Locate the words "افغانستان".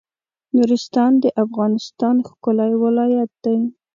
1.43-2.15